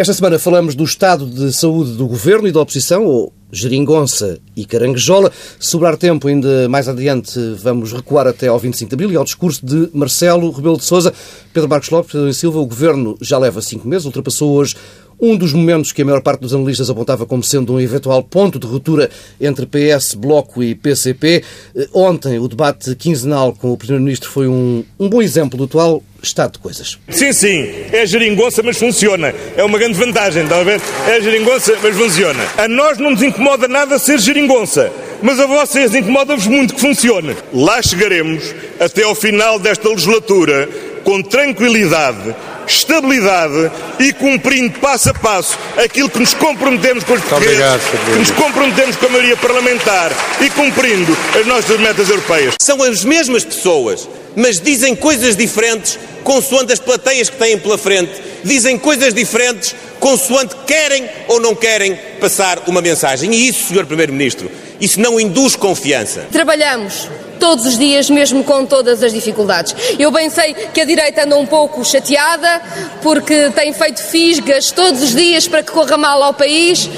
[0.00, 4.64] Esta semana falamos do estado de saúde do governo e da oposição, ou geringonça e
[4.64, 5.30] caranguejola.
[5.58, 9.24] Se sobrar tempo, ainda mais adiante, vamos recuar até ao 25 de abril e ao
[9.24, 11.12] discurso de Marcelo Rebelo de Sousa.
[11.52, 14.74] Pedro Marcos Lopes, Pedro Silva, o governo já leva cinco meses, ultrapassou hoje
[15.20, 18.58] um dos momentos que a maior parte dos analistas apontava como sendo um eventual ponto
[18.58, 19.10] de ruptura
[19.40, 21.44] entre PS, Bloco e PCP.
[21.76, 26.02] Eh, ontem, o debate quinzenal com o Primeiro-Ministro foi um, um bom exemplo do atual
[26.22, 26.98] estado de coisas.
[27.08, 29.34] Sim, sim, é geringonça, mas funciona.
[29.56, 30.80] É uma grande vantagem, ver?
[31.08, 32.42] É geringonça, mas funciona.
[32.56, 37.36] A nós não nos incomoda nada ser geringonça, mas a vocês incomoda-vos muito que funcione.
[37.52, 40.68] Lá chegaremos até ao final desta legislatura
[41.04, 42.34] com tranquilidade
[42.70, 48.30] estabilidade e cumprindo passo a passo aquilo que nos comprometemos com os portugueses, que nos
[48.30, 52.54] comprometemos com a maioria parlamentar e cumprindo as nossas metas europeias.
[52.60, 58.12] São as mesmas pessoas, mas dizem coisas diferentes consoante as plateias que têm pela frente,
[58.44, 63.32] dizem coisas diferentes consoante querem ou não querem passar uma mensagem.
[63.32, 63.86] E isso, Sr.
[63.86, 66.26] Primeiro-Ministro, isso não induz confiança.
[66.30, 67.08] Trabalhamos
[67.40, 69.74] todos os dias, mesmo com todas as dificuldades.
[69.98, 72.60] Eu bem sei que a direita anda um pouco chateada,
[73.02, 76.88] porque tem feito fisgas todos os dias para que corra mal ao país.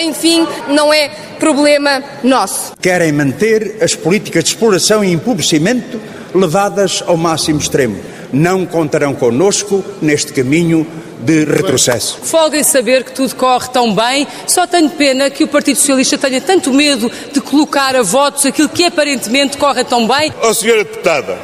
[0.00, 2.72] Enfim, não é problema nosso.
[2.80, 6.00] Querem manter as políticas de exploração e empobrecimento
[6.34, 7.98] levadas ao máximo extremo.
[8.32, 10.86] Não contarão connosco neste caminho
[11.20, 12.18] de retrocesso.
[12.22, 16.16] Folga em saber que tudo corre tão bem, só tenho pena que o Partido Socialista
[16.18, 20.32] tenha tanto medo de colocar a votos aquilo que aparentemente corre tão bem.
[20.42, 21.38] Ó oh, senhora deputada,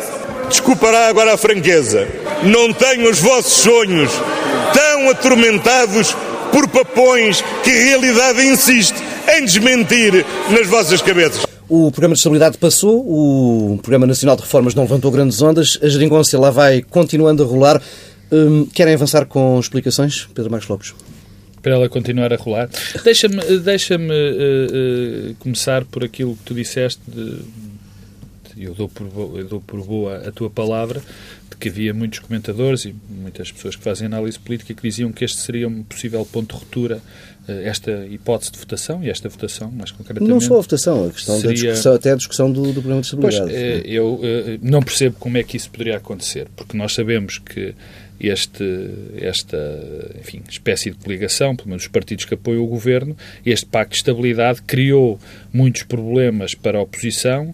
[0.49, 2.09] desculpará agora a franqueza,
[2.43, 4.11] não tenho os vossos sonhos
[4.73, 6.15] tão atormentados
[6.53, 8.95] por papões que a realidade insiste
[9.37, 11.54] em desmentir nas vossas cabeças.
[11.77, 15.89] O Programa de Estabilidade passou, o Programa Nacional de Reformas não levantou grandes ondas, a
[15.89, 17.83] geringonça lá vai continuando a rolar.
[18.31, 20.95] Hum, querem avançar com explicações, Pedro Marcos Lopes?
[21.61, 22.71] Para ela continuar a rolar.
[23.03, 27.01] Deixa-me deixa uh, uh, começar por aquilo que tu disseste.
[27.09, 27.43] De,
[28.57, 31.03] eu, dou por, eu dou por boa a tua palavra,
[31.65, 35.39] que havia muitos comentadores e muitas pessoas que fazem análise política que diziam que este
[35.39, 37.01] seria um possível ponto de ruptura
[37.49, 40.31] eh, esta hipótese de votação e esta votação, mais concretamente.
[40.31, 41.49] Não só a votação, a questão seria...
[41.49, 43.51] da discussão, até a discussão do, do problema de estabilidade.
[43.51, 44.21] Pois, eu
[44.61, 47.75] não percebo como é que isso poderia acontecer, porque nós sabemos que
[48.21, 48.65] este,
[49.17, 49.59] esta
[50.21, 53.97] enfim, espécie de coligação, pelo menos os partidos que apoiam o governo, este pacto de
[53.99, 55.19] estabilidade criou
[55.53, 57.53] muitos problemas para a oposição,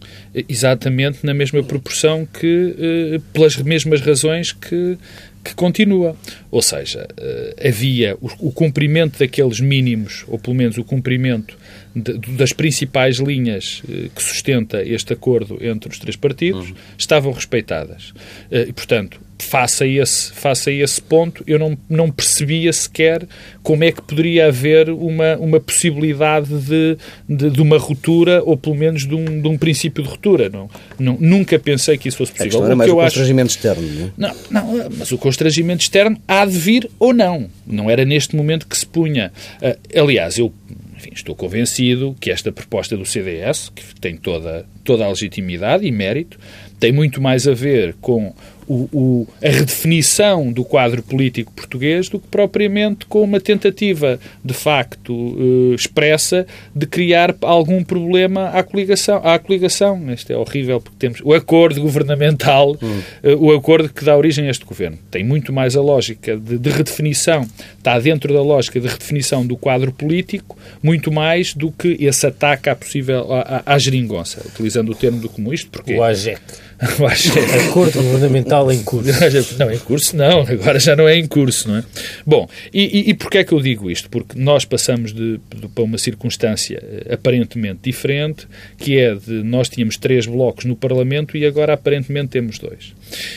[0.49, 4.97] exatamente na mesma proporção que, eh, pelas mesmas razões que,
[5.43, 6.17] que continua.
[6.51, 11.57] Ou seja, eh, havia o, cumprimento daqueles mínimos, ou pelo menos o cumprimento
[11.95, 16.77] de, das principais linhas eh, que sustenta este acordo entre os três partidos, uhum.
[16.99, 18.13] estavam respeitadas.
[18.51, 23.27] E, portanto, face a esse, face a esse ponto, eu não, não percebia sequer
[23.63, 26.97] como é que poderia haver uma, uma possibilidade de,
[27.29, 30.49] de, de uma ruptura, ou pelo menos de um, de um princípio de ruptura.
[30.49, 32.69] Não, não, nunca pensei que isso fosse possível.
[32.69, 33.57] Não mais o, o constrangimento acho...
[33.57, 34.33] externo, não é?
[34.51, 37.49] Não, não, mas o constrangimento externo há de vir ou não.
[37.67, 39.33] Não era neste momento que se punha.
[39.61, 40.53] Uh, aliás, eu
[40.97, 45.91] enfim, estou convencido que esta proposta do CDS, que tem toda, toda a legitimidade e
[45.91, 46.39] mérito,
[46.79, 48.35] tem muito mais a ver com
[48.71, 54.55] o, o, a redefinição do quadro político português do que propriamente com uma tentativa de
[54.55, 59.21] facto uh, expressa de criar algum problema à coligação.
[59.25, 60.01] À coligação.
[60.13, 63.01] Isto é horrível porque temos o acordo governamental, hum.
[63.25, 64.97] uh, o acordo que dá origem a este governo.
[65.11, 67.45] Tem muito mais a lógica de, de redefinição,
[67.77, 72.69] está dentro da lógica de redefinição do quadro político, muito mais do que esse ataque
[72.69, 75.69] à possível à, à, à geringonça, utilizando o termo do comunista.
[75.73, 76.41] Porque, o AGEC.
[77.69, 79.11] Acordo governamental em curso.
[79.59, 81.85] Não, em curso não, agora já não é em curso, não é?
[82.27, 84.09] Bom, e, e, e porquê é que eu digo isto?
[84.09, 88.49] Porque nós passamos de, de, para uma circunstância eh, aparentemente diferente,
[88.79, 92.95] que é de nós tínhamos três blocos no Parlamento e agora aparentemente temos dois.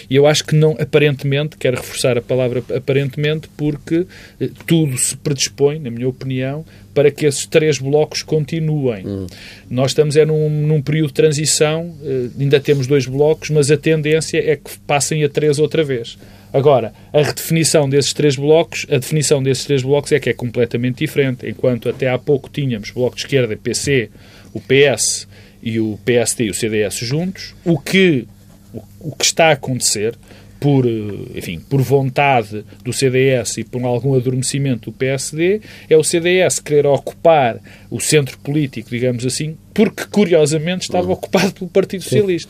[0.09, 4.05] E eu acho que não, aparentemente, quero reforçar a palavra aparentemente, porque
[4.39, 9.05] eh, tudo se predispõe, na minha opinião, para que esses três blocos continuem.
[9.05, 9.27] Hum.
[9.69, 13.77] Nós estamos é num, num, período de transição, eh, ainda temos dois blocos, mas a
[13.77, 16.17] tendência é que passem a três outra vez.
[16.53, 20.99] Agora, a redefinição desses três blocos, a definição desses três blocos é que é completamente
[20.99, 21.49] diferente.
[21.49, 24.11] Enquanto até há pouco tínhamos Bloco de Esquerda, PC,
[24.53, 25.27] o PS
[25.63, 28.27] e o PSD e o CDS juntos, o que,
[28.99, 30.15] o que está a acontecer
[30.63, 35.59] por, eh, enfim, por vontade do CDS e por algum adormecimento do PSD,
[35.89, 37.59] é o CDS querer ocupar
[37.91, 41.13] o centro político, digamos assim, porque curiosamente estava uhum.
[41.13, 42.49] ocupado pelo Partido Socialista.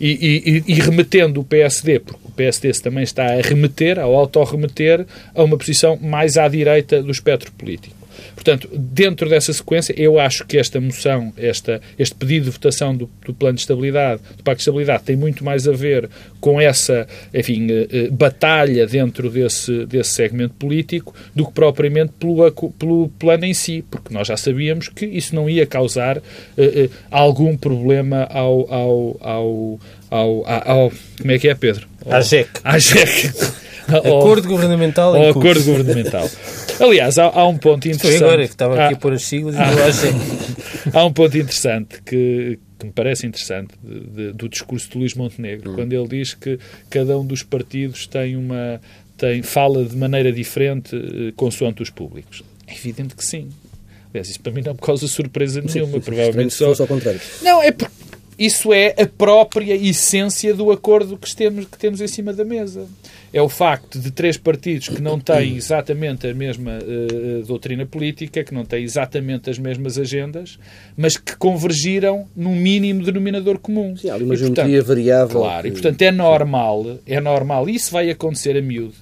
[0.00, 5.42] E, e, e, remetendo o PSD, porque PSD também está a remeter, ao auto-remeter, a
[5.42, 7.96] uma posição mais à direita do espectro político.
[8.34, 13.10] Portanto, dentro dessa sequência, eu acho que esta moção, esta, este pedido de votação do,
[13.24, 16.08] do Plano de Estabilidade, do Pacto de Estabilidade, tem muito mais a ver
[16.40, 22.50] com essa, enfim, eh, eh, batalha dentro desse, desse segmento político do que propriamente pelo,
[22.78, 26.18] pelo plano em si, porque nós já sabíamos que isso não ia causar
[26.56, 29.80] eh, algum problema ao, ao, ao,
[30.10, 31.88] ao, ao, como é que é, Pedro?
[32.08, 32.48] À JEC.
[32.62, 33.32] À JEC.
[33.88, 35.38] Acordo governamental curso.
[35.38, 36.30] acordo governamental.
[36.80, 38.18] Aliás, há, há, um ponto interessante.
[38.18, 39.58] Foi agora que estava aqui há, a pôr as siglas e
[40.92, 45.14] há um ponto interessante que, que me parece interessante de, de, do discurso de Luís
[45.14, 45.74] Montenegro, hum.
[45.74, 46.58] quando ele diz que
[46.90, 48.80] cada um dos partidos tem uma
[49.16, 52.44] tem, fala de maneira diferente eh, consoante os públicos.
[52.66, 53.48] É evidente que sim.
[54.10, 55.94] Aliás, isso para mim não me causa surpresa nenhuma.
[55.94, 56.72] Sim, provavelmente só...
[56.78, 57.20] ao contrário.
[57.42, 57.92] Não, é porque
[58.38, 62.86] isso é a própria essência do acordo que temos, que temos em cima da mesa
[63.36, 68.42] é o facto de três partidos que não têm exatamente a mesma uh, doutrina política,
[68.42, 70.58] que não têm exatamente as mesmas agendas,
[70.96, 73.94] mas que convergiram num mínimo denominador comum.
[73.94, 75.40] Sim, há uma e, geometria variável.
[75.40, 78.94] Claro, e portanto é normal, é normal, isso vai acontecer a miúdo.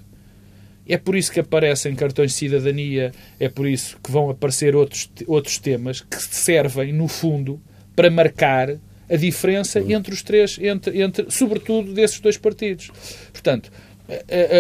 [0.86, 5.08] É por isso que aparecem cartões de cidadania, é por isso que vão aparecer outros,
[5.28, 7.60] outros temas que servem, no fundo,
[7.94, 8.76] para marcar
[9.14, 9.92] a diferença uhum.
[9.92, 12.90] entre os três, entre, entre, sobretudo desses dois partidos.
[13.32, 13.70] Portanto,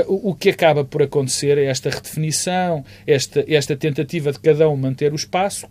[0.06, 5.12] o que acaba por acontecer é esta redefinição, esta, esta tentativa de cada um manter
[5.12, 5.66] o espaço,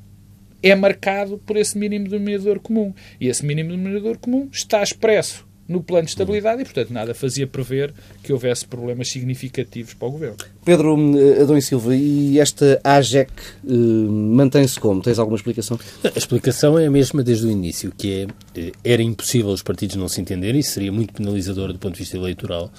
[0.61, 2.93] é marcado por esse mínimo denominador comum.
[3.19, 7.47] E esse mínimo denominador comum está expresso no plano de estabilidade e, portanto, nada fazia
[7.47, 10.37] prever que houvesse problemas significativos para o Governo.
[10.65, 13.31] Pedro eh, Adão e Silva, e esta AGEC
[13.63, 15.01] uh, mantém-se como?
[15.01, 15.79] Tens alguma explicação?
[16.03, 20.07] A explicação é a mesma desde o início, que é, era impossível os partidos não
[20.07, 22.71] se entenderem, isso seria muito penalizador do ponto de vista eleitoral.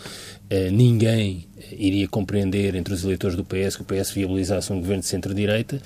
[0.50, 5.00] Uh, ninguém iria compreender entre os eleitores do PS que o PS viabilizasse um governo
[5.00, 5.80] de centro-direita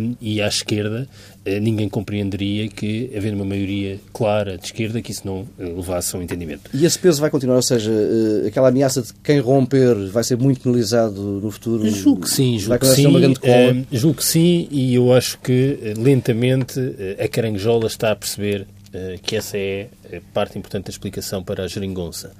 [0.00, 1.06] um, e à esquerda
[1.46, 6.18] uh, ninguém compreenderia que, havendo uma maioria clara de esquerda, que isso não levasse a
[6.18, 6.70] um entendimento.
[6.72, 7.56] E esse peso vai continuar?
[7.56, 11.88] Ou seja, uh, aquela ameaça de quem romper vai ser muito penalizado no futuro?
[11.88, 13.06] Julgo que sim, julgo que sim.
[13.06, 16.80] Uh, julgo que sim e eu acho que lentamente
[17.22, 19.88] a caranguejola está a perceber eh, que essa é
[20.34, 22.32] parte importante da explicação para a geringonça.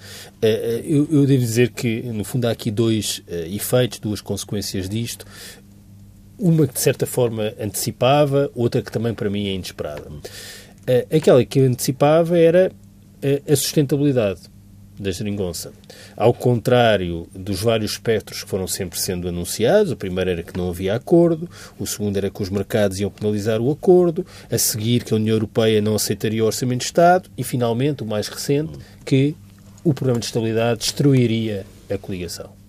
[0.42, 4.88] Eh, eh, eu, eu devo dizer que, no fundo, há aqui dois efeitos, duas consequências
[4.88, 5.24] disto.
[6.36, 10.10] Uma que, de certa forma, antecipava, outra que também, para mim, é inesperada.
[11.14, 12.72] Aquela que eu antecipava era
[13.48, 14.40] a sustentabilidade
[15.00, 15.72] da geringonça.
[16.14, 20.68] Ao contrário dos vários espectros que foram sempre sendo anunciados, o primeiro era que não
[20.68, 25.14] havia acordo, o segundo era que os mercados iam penalizar o acordo, a seguir que
[25.14, 28.72] a União Europeia não aceitaria o Orçamento de Estado e, finalmente, o mais recente,
[29.04, 29.34] que
[29.82, 32.59] o Programa de Estabilidade destruiria a coligação.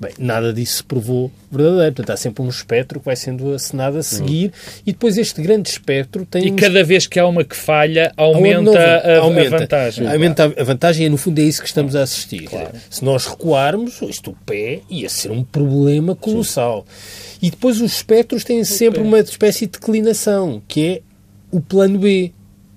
[0.00, 1.94] Bem, nada disso se provou verdadeiro.
[1.94, 4.52] Portanto, há sempre um espectro que vai sendo acenado a seguir
[4.86, 6.46] e depois este grande espectro tem...
[6.46, 10.06] E cada vez que há uma que falha, aumenta, a, aumenta, a, vantagem.
[10.06, 12.44] Aumenta a vantagem e, no fundo, é isso que estamos a assistir.
[12.44, 12.70] Claro.
[12.88, 16.86] Se nós recuarmos, isto o pé ia ser um problema colossal.
[16.88, 17.38] Sim.
[17.42, 21.02] E depois os espectros têm sempre uma espécie de declinação, que é
[21.50, 22.32] o plano B.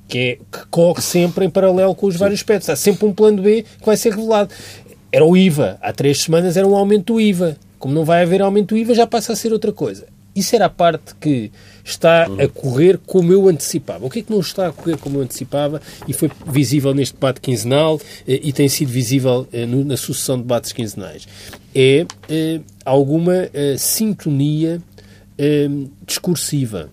[0.07, 2.19] Que, é, que corre sempre em paralelo com os Sim.
[2.19, 2.69] vários espectros.
[2.69, 4.49] Há sempre um plano B que vai ser revelado
[5.11, 5.77] era o IVA.
[5.81, 7.57] Há três semanas era um aumento do IVA.
[7.77, 10.05] Como não vai haver aumento do IVA, já passa a ser outra coisa.
[10.33, 11.51] Isso era a parte que
[11.83, 14.05] está a correr como eu antecipava.
[14.05, 17.15] O que é que não está a correr como eu antecipava e foi visível neste
[17.15, 21.27] debate quinzenal eh, e tem sido visível eh, na sucessão de debates quinzenais?
[21.75, 24.81] É eh, alguma sintonia
[26.05, 26.89] discursiva.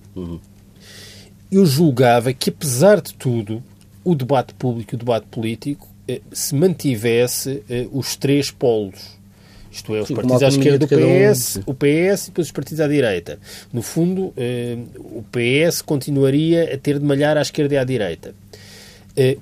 [1.52, 3.62] Eu julgava que, apesar de tudo,
[4.02, 5.86] o debate público e o debate político
[6.32, 9.18] se mantivesse eh, os três polos.
[9.70, 11.70] Isto é, os partidos à esquerda do PS, um...
[11.70, 13.38] o PS e depois os partidos à direita.
[13.72, 18.34] No fundo, eh, o PS continuaria a ter de malhar à esquerda e à direita.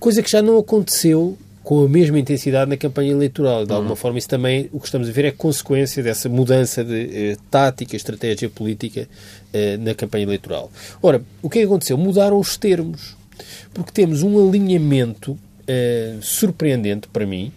[0.01, 3.67] coisa que já não aconteceu com a mesma intensidade na campanha eleitoral.
[3.67, 3.97] De alguma uhum.
[3.97, 8.49] forma, isso também, o que estamos a ver é consequência dessa mudança de tática, estratégia
[8.49, 9.09] política
[9.81, 10.71] na campanha eleitoral.
[11.03, 11.99] Ora, o que é que aconteceu?
[11.99, 13.17] Mudaram os termos.
[13.75, 15.37] Porque temos um alinhamento
[15.69, 17.53] uh, surpreendente para mim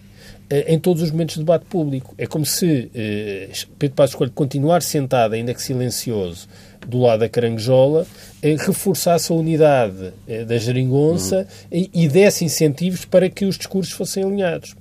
[0.50, 2.14] uh, em todos os momentos de debate público.
[2.18, 6.48] É como se uh, Pedro Passos Coelho continuar sentado, ainda que silencioso,
[6.86, 8.06] do lado da caranguejola,
[8.42, 10.14] reforçasse a unidade
[10.46, 11.86] da geringonça uhum.
[11.92, 14.74] e, desse incentivos para que os discursos fossem alinhados.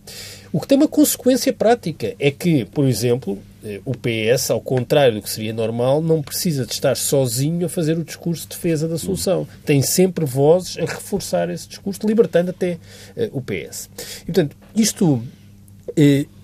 [0.52, 3.49] O que tem uma consequência prática é que, por exemplo, eh,
[3.84, 7.98] o PS, ao contrário do que seria normal, não precisa de estar sozinho a fazer
[7.98, 9.48] o discurso de defesa da solução.
[9.66, 12.74] Tem sempre vozes a reforçar esse discurso, libertando até
[13.18, 13.90] uh, o PS.
[14.22, 16.39] E, portanto, isto uh,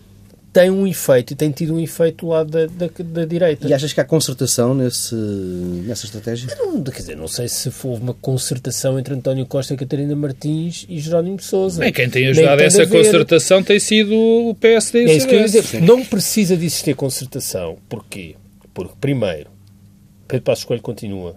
[0.55, 3.67] tem um efeito, e tem tido um efeito do lado da, da, da direita.
[3.67, 6.47] E achas que há concertação nesse, nessa estratégia?
[6.57, 10.97] Não, quer dizer, não sei se houve uma concertação entre António Costa, Catarina Martins e
[10.97, 11.81] Jerónimo de Sousa.
[11.81, 15.27] Bem, quem tem ajudado tem essa concertação tem sido o PSD e o é isso
[15.27, 15.81] que eu ia dizer.
[15.81, 17.77] Não precisa de existir concertação.
[17.89, 18.37] Porquê?
[18.73, 19.49] Porque, primeiro,
[20.25, 21.35] Pedro Passos Coelho continua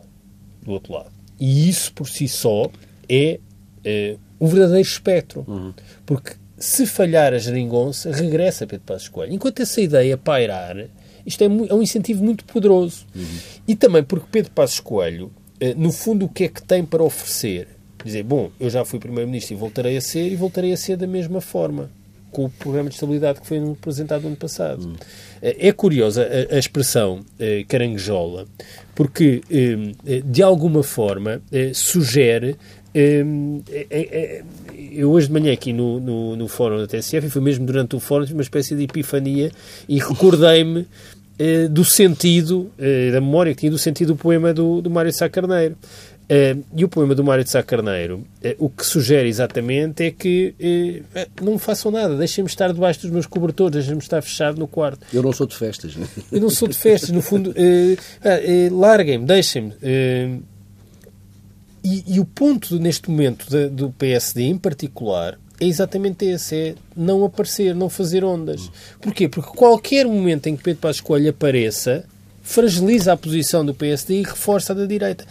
[0.63, 1.11] do outro lado.
[1.41, 2.71] E isso, por si só,
[3.09, 3.41] é,
[3.85, 5.45] é o verdadeiro espectro.
[5.49, 5.75] Uhum.
[6.07, 9.33] Porque se falhar a geringonça, regressa Pedro Passos Coelho.
[9.33, 10.77] Enquanto essa ideia pairar,
[11.25, 13.07] isto é, é um incentivo muito poderoso.
[13.15, 13.25] Uhum.
[13.67, 17.03] E também porque Pedro Passos Coelho, eh, no fundo, o que é que tem para
[17.03, 17.69] oferecer?
[18.05, 21.07] Dizer, bom, eu já fui Primeiro-Ministro e voltarei a ser, e voltarei a ser da
[21.07, 21.91] mesma forma,
[22.31, 24.85] com o programa de estabilidade que foi apresentado no ano passado.
[24.85, 24.97] Uhum.
[25.41, 28.47] É curiosa a, a expressão eh, caranguejola,
[28.95, 32.57] porque, eh, de alguma forma, sugere
[32.95, 37.97] eu hoje de manhã aqui no, no, no fórum da TSF, e foi mesmo durante
[37.97, 39.51] o fórum, tive uma espécie de epifania
[39.89, 40.87] e recordei-me
[41.39, 45.13] eh, do sentido, eh, da memória que tinha do sentido do poema do, do Mário
[45.13, 45.77] Sá Carneiro.
[46.29, 48.27] Eh, e o poema do Mário de Sá Carneiro,
[48.59, 50.55] o que sugere exatamente é que
[51.41, 55.07] não me façam nada, deixem-me estar debaixo dos meus cobertores, deixem-me estar fechado no quarto.
[55.15, 55.97] Eu não sou de festas.
[55.97, 56.07] Né?
[56.31, 57.55] Eu não sou de festas, no fundo,
[58.23, 58.39] ah,
[58.71, 59.73] larguem-me, deixem-me
[61.89, 66.75] e, e, o ponto neste momento de, do PSD em particular é exatamente esse, é
[66.97, 68.71] não aparecer, não fazer ondas.
[69.01, 69.29] Porquê?
[69.29, 72.05] Porque qualquer momento em que Pedro Passos Coelho apareça,
[72.43, 75.27] fragiliza a posição do PSD e reforça a da direita.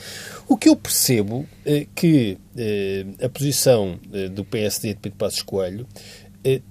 [0.48, 5.42] O que eu percebo é que é, a posição é, do PSD de Pedro Passos
[5.42, 5.88] Coelho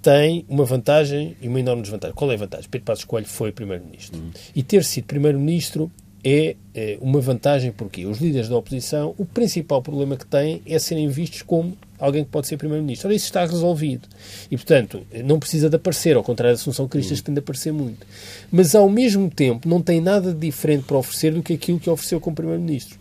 [0.01, 2.15] tem uma vantagem e uma enorme desvantagem.
[2.15, 2.67] Qual é a vantagem?
[2.71, 4.19] Pedro Passos Coelho foi Primeiro-Ministro.
[4.19, 4.31] Uhum.
[4.55, 5.91] E ter sido Primeiro-Ministro
[6.29, 10.77] é, é uma vantagem porque os líderes da oposição, o principal problema que têm é
[10.77, 13.07] serem vistos como alguém que pode ser Primeiro-Ministro.
[13.07, 14.09] Ora, isso está resolvido.
[14.51, 17.73] E, portanto, não precisa de aparecer, ao contrário da Assunção Cristas, que tem de aparecer
[17.73, 18.05] muito.
[18.51, 21.89] Mas, ao mesmo tempo, não tem nada de diferente para oferecer do que aquilo que
[21.89, 22.99] ofereceu como Primeiro-Ministro.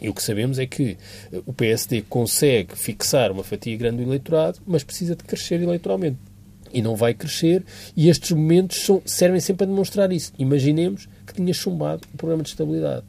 [0.00, 0.96] E o que sabemos é que
[1.46, 6.27] o PSD consegue fixar uma fatia grande do eleitorado, mas precisa de crescer eleitoralmente.
[6.72, 7.64] E não vai crescer,
[7.96, 10.32] e estes momentos são, servem sempre a demonstrar isso.
[10.38, 13.04] Imaginemos que tinha chumbado o programa de estabilidade.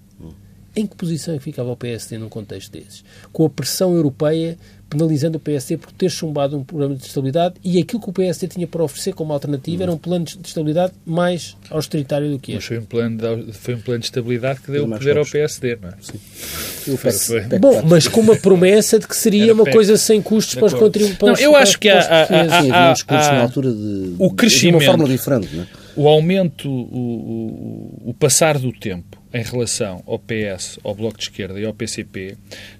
[0.79, 3.03] Em que posição é ficava o PSD num contexto desses?
[3.33, 4.57] Com a pressão europeia
[4.89, 8.47] penalizando o PSD por ter chumbado um programa de estabilidade e aquilo que o PSD
[8.47, 12.55] tinha para oferecer como alternativa era um plano de estabilidade mais austeritário do que este.
[12.55, 15.25] Mas foi um plano de, foi um plano de estabilidade que deu o poder ao
[15.25, 15.93] PSD, não é?
[16.01, 16.97] Sim.
[16.97, 20.73] Foi, Bom, mas com uma promessa de que seria uma coisa sem custos para os
[20.73, 21.19] contribuintes.
[21.21, 25.67] Não, eu acho que há, há, de, o crescimento, de uma forma diferente, não é?
[25.95, 31.23] O aumento, o, o, o, passar do tempo em relação ao PS, ao Bloco de
[31.23, 32.37] Esquerda e ao PCP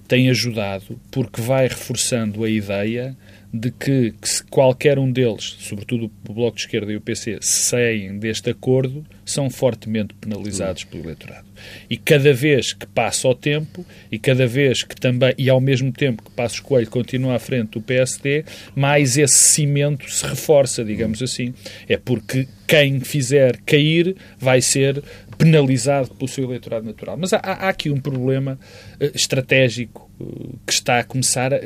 [0.08, 3.16] tem ajudado porque vai reforçando a ideia
[3.52, 7.38] de que, que se qualquer um deles, sobretudo o Bloco de Esquerda e o PC,
[7.40, 11.48] saem deste acordo, são fortemente penalizados pelo eleitorado.
[11.88, 15.92] E cada vez que passa o tempo, e cada vez que também, e ao mesmo
[15.92, 21.22] tempo que Passos Coelho continua à frente do PSD, mais esse cimento se reforça, digamos
[21.22, 21.52] assim.
[21.88, 25.02] É porque quem fizer cair vai ser
[25.36, 27.16] penalizado pelo seu eleitorado natural.
[27.16, 28.58] Mas há, há aqui um problema
[29.00, 31.58] uh, estratégico uh, que está a começar a,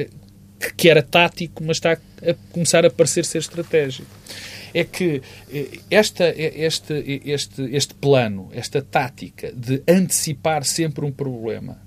[0.76, 4.08] que era tático, mas está a começar a parecer ser estratégico.
[4.72, 11.84] É que eh, esta, este, este, este plano, esta tática de antecipar sempre um problema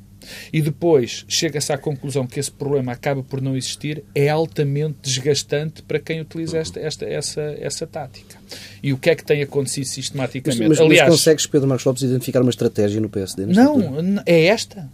[0.51, 5.81] e depois chega-se à conclusão que esse problema acaba por não existir, é altamente desgastante
[5.83, 8.37] para quem utiliza esta, esta, essa, essa tática.
[8.81, 10.67] E o que é que tem acontecido sistematicamente?
[10.67, 13.45] Mas, mas, Aliás, mas consegues, Pedro Marcos Lopes, identificar uma estratégia no PSD?
[13.45, 14.23] Não, altura?
[14.25, 14.89] é esta.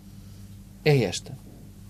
[0.86, 1.38] É esta.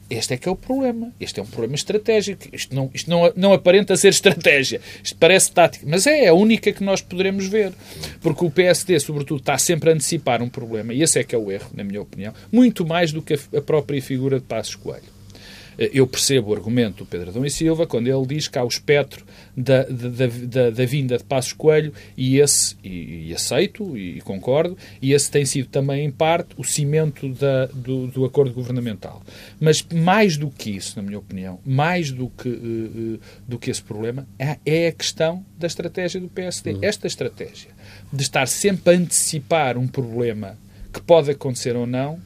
[0.10, 1.12] Este é que é o problema.
[1.20, 2.44] Este é um problema estratégico.
[2.54, 4.82] Isto não, isto não, não aparenta ser estratégia.
[5.04, 5.86] Isto parece tática.
[5.88, 7.74] Mas é a única que nós poderemos ver.
[8.22, 10.94] Porque o PSD, sobretudo, está sempre a antecipar um problema.
[10.94, 12.34] E esse é que é o erro, na minha opinião.
[12.52, 15.13] Muito mais do que a própria figura de Passos Coelho.
[15.78, 18.64] Eh, eu percebo o argumento do Pedro Adão e Silva quando ele diz que há
[18.64, 19.26] o espectro
[19.56, 24.78] da, da, da, da vinda de Passos Coelho e esse, e, e, aceito e concordo,
[25.02, 29.22] e esse tem sido também, em parte, o cimento da, do, do acordo governamental.
[29.60, 33.82] Mas mais do que isso, na minha opinião, mais do que, uh, do que esse
[33.82, 36.74] problema, é, é, a questão da estratégia do PSD.
[36.74, 36.80] Uhum.
[36.82, 37.70] Esta estratégia
[38.12, 40.58] de estar sempre a antecipar um problema
[40.92, 42.20] que pode acontecer ou não,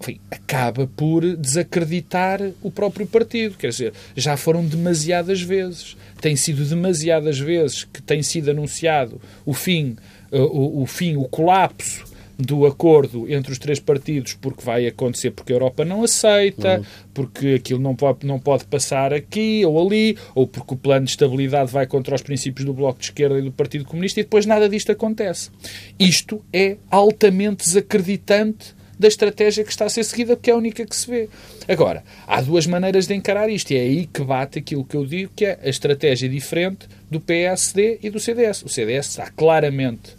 [0.00, 3.56] enfim, acaba por desacreditar o próprio partido.
[3.56, 5.96] Quer dizer, já foram demasiadas vezes.
[6.20, 9.96] Tem sido demasiadas vezes que tem sido anunciado o fim,
[10.30, 12.04] uh, o, o, fim, o colapso
[12.38, 16.84] do acordo entre os três partidos porque vai acontecer porque a Europa não aceita, uhum.
[17.14, 21.12] porque aquilo não pode, não pode passar aqui ou ali, ou porque o plano de
[21.12, 24.44] estabilidade vai contra os princípios do Bloco de Esquerda e do Partido Comunista e depois
[24.44, 25.50] nada disto acontece.
[25.98, 30.84] Isto é altamente desacreditante da estratégia que está a ser seguida, porque é a única
[30.86, 31.28] que se vê.
[31.68, 35.04] Agora, há duas maneiras de encarar isto, e é aí que bate aquilo que eu
[35.04, 38.62] digo, que é a estratégia diferente do PSD e do CDS.
[38.62, 40.14] O CDS está claramente,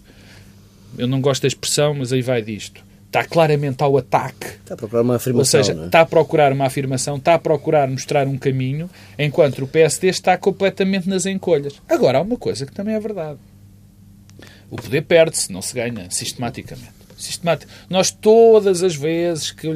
[0.98, 4.48] eu não gosto da expressão, mas aí vai disto, está claramente ao ataque.
[4.48, 5.60] Está a procurar uma afirmação.
[5.60, 5.86] Ou seja, é?
[5.86, 10.38] está a procurar uma afirmação, está a procurar mostrar um caminho, enquanto o PSD está
[10.38, 11.82] completamente nas encolhas.
[11.90, 13.40] Agora, há uma coisa que também é verdade.
[14.70, 17.72] O poder perde-se, não se ganha sistematicamente sistemático.
[17.90, 19.70] Nós todas as vezes que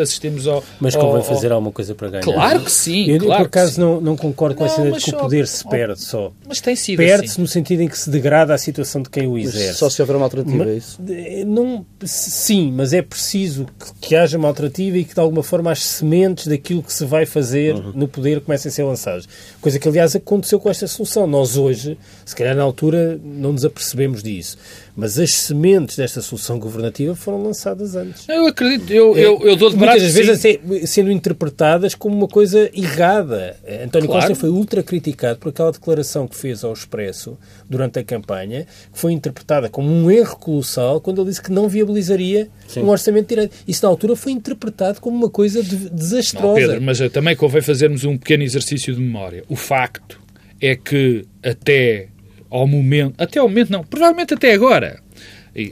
[0.00, 0.64] assistimos ao...
[0.80, 2.24] Mas convém ao, fazer alguma coisa para ganhar.
[2.24, 5.14] Claro que sim, Eu, claro por acaso, não, não concordo com essa ideia de que
[5.14, 6.32] o poder se perde só.
[6.48, 7.42] Mas tem sido Perde-se assim.
[7.42, 9.68] no sentido em que se degrada a situação de quem o exerce.
[9.68, 11.46] Mas só se houver uma alternativa, mas, é isso?
[11.46, 15.70] Não, sim, mas é preciso que, que, haja uma alternativa e que, de alguma forma,
[15.70, 17.92] as sementes daquilo que se vai fazer uhum.
[17.94, 19.28] no poder comecem a ser lançadas.
[19.60, 21.26] Coisa que, aliás, aconteceu com esta solução.
[21.26, 24.56] Nós hoje, se calhar na altura, não nos apercebemos disso.
[24.96, 28.28] Mas as sementes desta solução governativa foram lançadas antes.
[28.28, 30.86] Eu acredito, eu, eu, eu dou de Muitas vezes sim.
[30.86, 33.56] sendo interpretadas como uma coisa errada.
[33.84, 34.26] António claro.
[34.26, 38.98] Costa foi ultra criticado por aquela declaração que fez ao Expresso durante a campanha, que
[38.98, 42.80] foi interpretada como um erro colossal quando ele disse que não viabilizaria sim.
[42.80, 43.54] um orçamento direito.
[43.66, 46.60] Isso, na altura, foi interpretado como uma coisa de, desastrosa.
[46.60, 49.44] Não, Pedro, mas também convém fazermos um pequeno exercício de memória.
[49.48, 50.20] O facto
[50.60, 52.08] é que até
[52.50, 55.00] ao momento, até ao momento não, provavelmente até agora,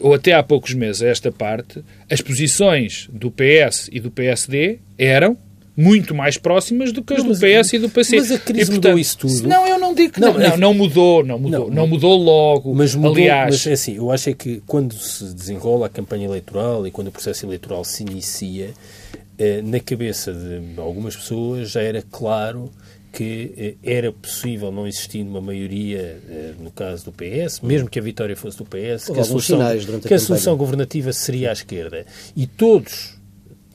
[0.00, 4.78] ou até há poucos meses a esta parte, as posições do PS e do PSD
[4.96, 5.36] eram
[5.76, 8.16] muito mais próximas do que as não, do PS e do PC.
[8.16, 9.46] Mas a crise e, portanto, mudou isso tudo.
[9.46, 10.32] Não, eu não digo que não.
[10.32, 11.68] Não, não, não mudou, não mudou.
[11.68, 12.74] Não, não, mudou logo.
[12.74, 16.26] Mas mudou, Aliás, mas é assim, eu acho é que quando se desenrola a campanha
[16.26, 18.70] eleitoral e quando o processo eleitoral se inicia,
[19.38, 22.72] eh, na cabeça de algumas pessoas já era claro
[23.18, 27.98] que eh, era possível não existir uma maioria, eh, no caso do PS, mesmo que
[27.98, 29.58] a vitória fosse do PS, que a solução,
[30.06, 32.06] que a solução governativa seria à esquerda.
[32.36, 33.18] E todos,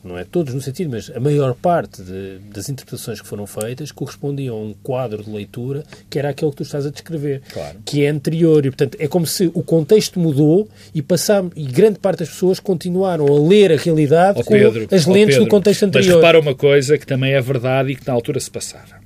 [0.02, 3.92] não é todos no sentido, mas a maior parte de, das interpretações que foram feitas
[3.92, 7.80] correspondiam a um quadro de leitura que era aquele que tu estás a descrever, claro.
[7.84, 8.66] que é anterior.
[8.66, 12.62] E, portanto, é como se o contexto mudou e, passam, e grande parte das pessoas
[12.62, 16.08] continuaram a ler a realidade oh, com Pedro, as lentes oh, Pedro, do contexto anterior.
[16.08, 19.03] Mas repara uma coisa que também é verdade e que na altura se passava.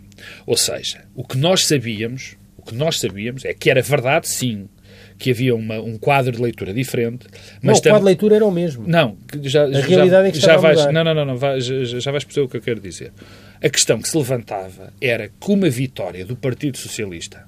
[0.48, 4.70] Ou seja, o que nós sabíamos, o que nós sabíamos é que era verdade, sim,
[5.20, 7.28] que havia uma, um quadro de leitura diferente.
[7.62, 8.88] Mas não, o quadro de leitura era o mesmo.
[8.88, 12.00] Não, já, a já, realidade é que já vais, não, não, não, não vai, já,
[12.00, 13.12] já vais perceber o que eu quero dizer.
[13.62, 17.46] A questão que se levantava era que uma vitória do Partido Socialista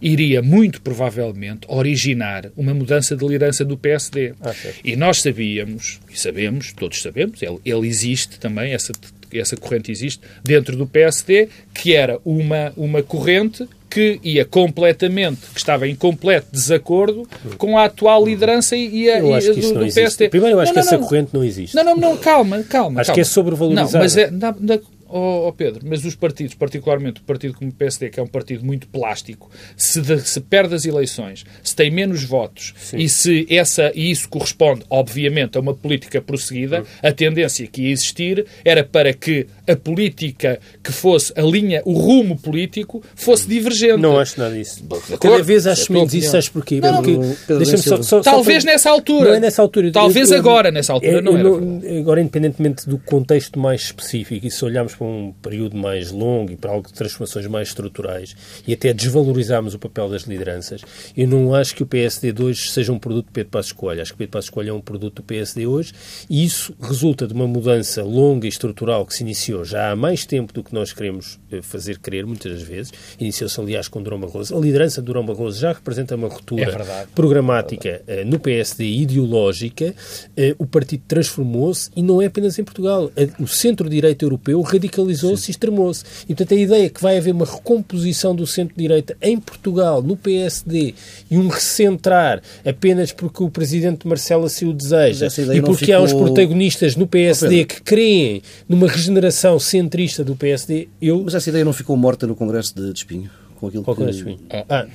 [0.00, 4.34] iria muito provavelmente originar uma mudança de liderança do PSD.
[4.40, 4.52] Ah,
[4.84, 8.92] e nós sabíamos, e sabemos, todos sabemos, ele, ele existe também, essa
[9.32, 15.58] essa corrente existe, dentro do PSD, que era uma, uma corrente que ia completamente, que
[15.58, 19.92] estava em completo desacordo com a atual liderança e a, eu acho que do, do
[19.92, 20.28] PSD.
[20.28, 21.08] Primeiro, eu acho não, que não, essa não.
[21.08, 21.74] corrente não existe.
[21.74, 23.00] Não, não, não, calma, calma.
[23.00, 23.14] Acho calma.
[23.14, 23.92] que é sobrevalorizada.
[23.92, 24.78] Não, mas é, na, na,
[25.10, 28.26] oh, oh, Pedro, mas os partidos, particularmente o partido como o PSD, que é um
[28.26, 32.98] partido muito plástico, se, de, se perde as eleições, se tem menos votos Sim.
[32.98, 37.90] e se essa, e isso corresponde, obviamente, a uma política prosseguida, a tendência que ia
[37.90, 43.98] existir era para que a política que fosse a linha, o rumo político, fosse divergente.
[43.98, 44.84] Não acho nada disso.
[45.20, 46.80] Cada vez acho é menos isso, sabes porquê?
[46.80, 49.30] Não, Porque, só, só, Talvez só nessa altura.
[49.30, 49.92] Não é nessa altura.
[49.92, 51.98] Talvez eu, eu, agora, nessa altura, eu, não era.
[52.00, 56.56] agora, independentemente do contexto mais específico, e se olharmos para um período mais longo e
[56.56, 58.36] para algo de transformações mais estruturais
[58.66, 60.82] e até desvalorizarmos o papel das lideranças,
[61.16, 64.02] eu não acho que o PSD de hoje seja um produto de Pedro Passos Coelho.
[64.02, 65.94] Acho que Pedro Passos Coelho é um produto do PSD hoje
[66.28, 70.26] e isso resulta de uma mudança longa e estrutural que se iniciou já há mais
[70.26, 72.92] tempo do que nós queremos eh, fazer crer, muitas das vezes.
[73.18, 74.54] Iniciou-se, aliás, com Durão Barroso.
[74.54, 79.94] A liderança de Durão Barroso já representa uma ruptura é programática é no PSD ideológica.
[80.36, 83.10] Eh, o partido transformou-se e não é apenas em Portugal.
[83.38, 86.04] O centro-direita europeu radicalizou-se e extremou-se.
[86.24, 90.94] E, portanto, a ideia que vai haver uma recomposição do centro-direita em Portugal, no PSD,
[91.30, 95.94] e um recentrar apenas porque o presidente Marcelo assim o deseja e porque ficou...
[95.96, 101.22] há uns protagonistas no PSD que creem numa regeneração centrista do PSD, eu...
[101.24, 103.30] Mas essa ideia não ficou morta no Congresso de, Espinho?
[103.56, 104.04] Com aquilo Qual que...
[104.04, 104.38] Espinho?
[104.68, 104.86] Ah.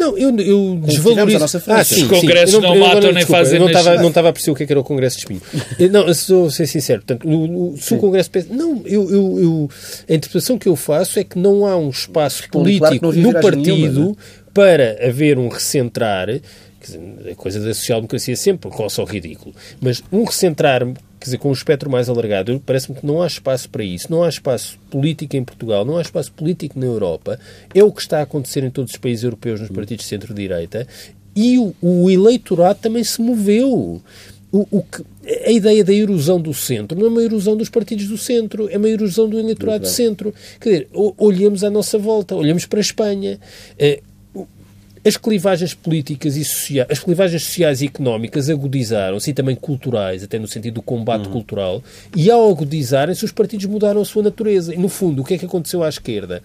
[0.00, 1.36] Não, eu, eu desvalorizo...
[1.36, 2.60] A nossa ah, sim, Os congressos sim.
[2.62, 3.58] não, não matam nem fazem...
[3.58, 5.22] Eu não estava, não estava a perceber o que, é que era o Congresso de
[5.22, 5.42] Espinho.
[5.92, 7.02] não, sou ser sincero.
[7.02, 8.30] Portanto, no, no, se o Congresso...
[8.48, 9.70] Não, eu, eu, eu,
[10.08, 13.76] a interpretação que eu faço é que não há um espaço político claro no partido
[13.76, 14.50] nenhuma, é?
[14.54, 16.28] para haver um recentrar
[16.80, 19.54] Dizer, a coisa da social-democracia sempre roça ao ridículo.
[19.80, 20.82] Mas um recentrar
[21.20, 24.10] quer dizer, com um espectro mais alargado, parece-me que não há espaço para isso.
[24.10, 27.38] Não há espaço político em Portugal, não há espaço político na Europa.
[27.74, 30.86] É o que está a acontecer em todos os países europeus, nos partidos de centro-direita.
[31.36, 34.00] E o, o eleitorado também se moveu.
[34.50, 35.04] O, o que,
[35.46, 38.78] a ideia da erosão do centro não é uma erosão dos partidos do centro, é
[38.78, 40.34] uma erosão do eleitorado do centro.
[40.58, 43.38] Quer dizer, olhemos à nossa volta, olhamos para a Espanha.
[45.02, 50.38] As clivagens políticas e sociais, as clivagens sociais e económicas agudizaram-se e também culturais, até
[50.38, 51.32] no sentido do combate uhum.
[51.32, 51.82] cultural,
[52.14, 54.74] e ao agudizarem-se, os partidos mudaram a sua natureza.
[54.74, 56.42] E, no fundo, o que é que aconteceu à esquerda?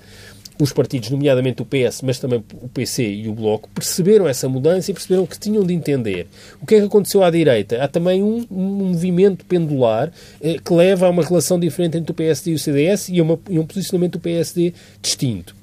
[0.57, 4.89] Os partidos, nomeadamente o PS, mas também o PC e o Bloco, perceberam essa mudança
[4.89, 6.25] e perceberam que tinham de entender.
[6.61, 7.83] O que é que aconteceu à direita?
[7.83, 12.15] Há também um, um movimento pendular eh, que leva a uma relação diferente entre o
[12.15, 15.53] PSD e o CDS e, uma, e um posicionamento do PSD distinto.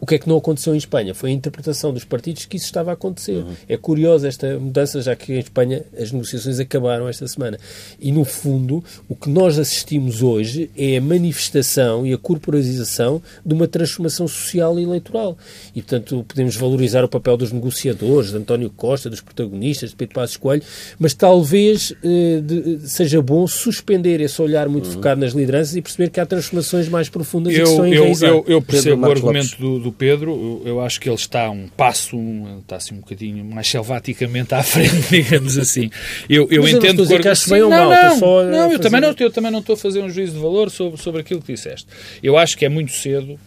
[0.00, 1.14] O que é que não aconteceu em Espanha?
[1.14, 3.38] Foi a interpretação dos partidos que isso estava a acontecer.
[3.38, 3.54] Uhum.
[3.68, 7.58] É curiosa esta mudança, já que em Espanha as negociações acabaram esta semana.
[8.00, 13.54] E, no fundo, o que nós assistimos hoje é a manifestação e a corporalização de
[13.54, 15.36] uma transformação social e eleitoral.
[15.74, 20.14] E, portanto, podemos valorizar o papel dos negociadores, de António Costa, dos protagonistas, de Pedro
[20.14, 20.62] Passos Coelho,
[20.98, 24.92] mas talvez eh, de, seja bom suspender esse olhar muito uhum.
[24.92, 28.04] focado nas lideranças e perceber que há transformações mais profundas eu, e que estão eu,
[28.20, 31.66] eu, eu percebo o argumento do, do do Pedro, eu, acho que ele está um
[31.68, 35.90] passo, um, está assim um bocadinho mais selvaticamente à frente, digamos assim.
[36.28, 39.14] Eu, eu Mas entendo eu que sim, não, não, não, só não eu, também não
[39.18, 41.86] eu também não estou a fazer um juízo de valor sobre, sobre aquilo que disseste.
[42.22, 43.38] Eu acho que é muito cedo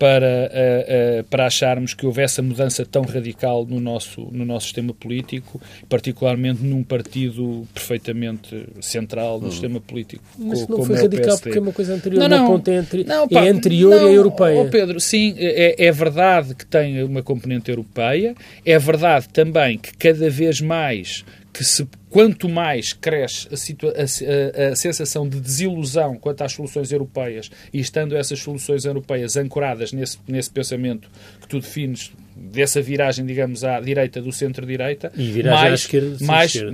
[0.00, 4.64] para, uh, uh, para acharmos que houve essa mudança tão radical no nosso, no nosso
[4.64, 5.60] sistema político,
[5.90, 9.50] particularmente num partido perfeitamente central no hum.
[9.50, 10.24] sistema político.
[10.38, 12.78] Mas co, não foi é radical porque é uma coisa anterior, não, não, ponta é,
[12.78, 14.60] anteri não, pá, é anterior não, e é europeia.
[14.62, 18.34] Oh Pedro, sim, é, é verdade que tem uma componente europeia,
[18.64, 24.76] é verdade também que cada vez mais que se quanto mais cresce a, a, a,
[24.76, 30.50] sensação de desilusão quanto às soluções europeias e estando essas soluções europeias ancoradas nesse, nesse
[30.50, 31.10] pensamento
[31.40, 36.16] que tu defines dessa viragem, digamos, à direita do centro-direita, e viragem mais, à esquerda,
[36.24, 36.72] mais, esquerda.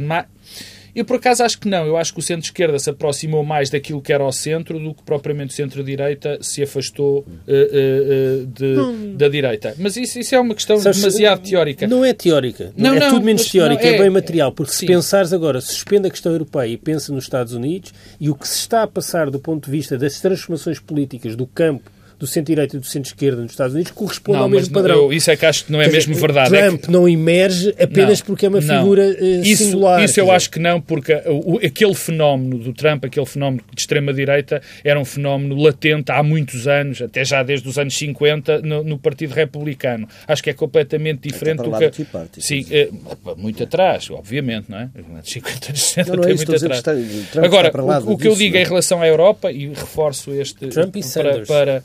[0.96, 1.84] Eu, por acaso, acho que não.
[1.84, 5.02] Eu acho que o centro-esquerda se aproximou mais daquilo que era o centro do que
[5.02, 9.14] propriamente o centro-direita se afastou uh, uh, de, hum.
[9.14, 9.74] da direita.
[9.78, 11.86] Mas isso, isso é uma questão Sabes, demasiado teórica.
[11.86, 12.72] Não é teórica.
[12.74, 14.52] Não, é não, tudo menos teórica, é, é, bem material.
[14.52, 14.78] Porque sim.
[14.78, 18.48] se pensares agora, suspende a questão europeia e pensa nos Estados Unidos e o que
[18.48, 22.76] se está a passar do ponto de vista das transformações políticas do campo do centro-direita
[22.76, 24.96] e do centro-esquerda nos Estados Unidos corresponde não, ao mesmo padrão.
[24.96, 26.50] Eu, isso é que acho que não é Quer mesmo dizer, verdade.
[26.50, 26.90] Trump é que...
[26.90, 30.02] não emerge apenas não, porque é uma figura uh, isso, singular.
[30.02, 30.36] Isso eu dizer.
[30.36, 35.04] acho que não, porque o, aquele fenómeno do Trump, aquele fenómeno de extrema-direita, era um
[35.04, 40.08] fenómeno latente há muitos anos, até já desde os anos 50, no, no Partido Republicano.
[40.26, 42.04] Acho que é completamente diferente do que...
[42.06, 42.88] Party, sim, é,
[43.36, 44.88] muito atrás, obviamente, não é?
[45.22, 46.78] 50 anos 60 não, não é muito atrás.
[46.78, 50.66] Está, Agora, o, o, que eu digo em relação à Europa, e reforço este...
[50.68, 51.84] Trump e para, para,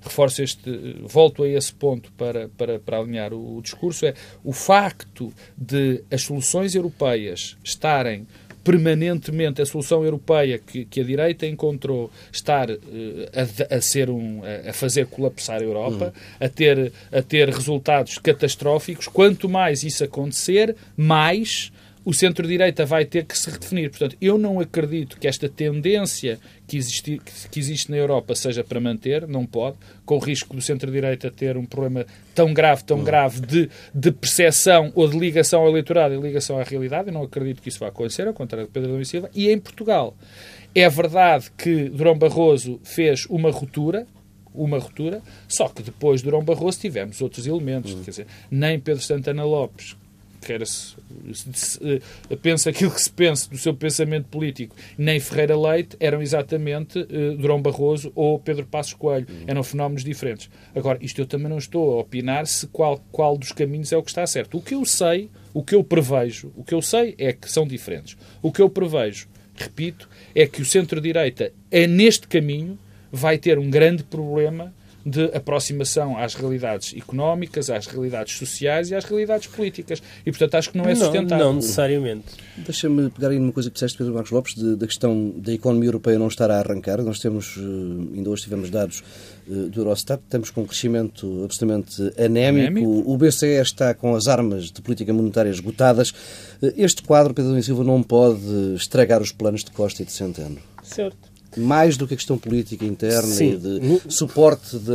[0.00, 4.52] reforço este, volto a esse ponto para, para, para alinhar o, o discurso, é o
[4.52, 8.26] facto de as soluções europeias estarem
[8.66, 12.76] permanentemente a solução europeia que, que a direita encontrou estar uh,
[13.70, 16.46] a, a, ser um a fazer colapsar a Europa, uhum.
[16.46, 19.06] a ter a ter resultados catastróficos.
[19.06, 21.70] Quanto mais isso acontecer, mais
[22.06, 23.90] o centro-direita vai ter que se redefinir.
[23.90, 28.78] Portanto, eu não acredito que esta tendência que existe, que existe na Europa seja para
[28.78, 33.40] manter, não pode, com o risco do centro-direita ter um problema tão grave, tão grave
[33.40, 37.08] de, de percepção ou de ligação ao eleitorado e ligação à realidade.
[37.08, 39.28] Eu não acredito que isso vá acontecer, ao contrário de Pedro Domingos Silva.
[39.34, 40.16] E em Portugal,
[40.72, 44.06] é verdade que Durão Barroso fez uma ruptura,
[44.54, 47.94] uma ruptura, só que depois de Durão Barroso tivemos outros elementos.
[48.04, 49.96] Quer dizer, nem Pedro Santana Lopes,
[50.46, 56.22] quer uh, pensa aquilo que se pensa do seu pensamento político, nem Ferreira Leite eram
[56.22, 59.26] exatamente uh, Durão Barroso ou Pedro Passos Coelho.
[59.28, 59.44] Uhum.
[59.46, 60.48] Eram fenómenos diferentes.
[60.74, 64.02] Agora, isto eu também não estou a opinar se qual, qual dos caminhos é o
[64.02, 64.58] que está certo.
[64.58, 67.66] O que eu sei, o que eu prevejo, o que eu sei é que são
[67.66, 68.16] diferentes.
[68.40, 72.78] O que eu prevejo, repito, é que o centro-direita é neste caminho
[73.10, 74.74] vai ter um grande problema
[75.06, 80.02] de aproximação às realidades económicas, às realidades sociais e às realidades políticas.
[80.26, 81.38] E, portanto, acho que não é sustentável.
[81.38, 82.24] Não, não necessariamente.
[82.56, 85.88] Deixa-me pegar aí numa coisa que disseste, Pedro Marcos Lopes, de, da questão da economia
[85.90, 87.00] europeia não estar a arrancar.
[87.02, 89.04] Nós temos, eh, ainda hoje tivemos dados
[89.48, 92.66] eh, do Eurostat, estamos com um crescimento absolutamente anémico.
[92.66, 93.02] anémico.
[93.06, 96.12] O BCE está com as armas de política monetária esgotadas.
[96.60, 100.58] Eh, este quadro, Pedro Silva, não pode estragar os planos de Costa e de Centeno.
[100.82, 101.25] Certo.
[101.56, 103.54] Mais do que a questão política interna Sim.
[103.54, 104.10] e de no...
[104.10, 104.92] suporte da,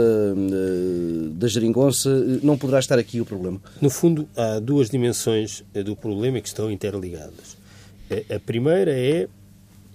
[1.33, 2.09] da geringonça,
[2.43, 3.59] não poderá estar aqui o problema?
[3.81, 7.57] No fundo, há duas dimensões do problema que estão interligadas.
[8.29, 9.27] A primeira é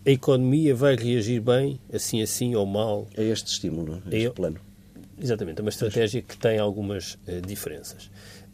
[0.07, 3.09] a economia vai reagir bem, assim assim ou mal.
[3.19, 4.61] A este estímulo, a este é, plano.
[5.21, 8.05] Exatamente, é uma estratégia que tem algumas uh, diferenças.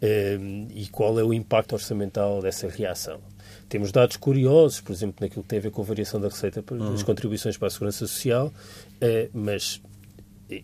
[0.01, 3.21] Uh, e qual é o impacto orçamental dessa reação?
[3.69, 6.63] Temos dados curiosos, por exemplo, naquilo que tem a ver com a variação da receita
[6.63, 7.05] das uhum.
[7.05, 9.81] contribuições para a segurança social, uh, mas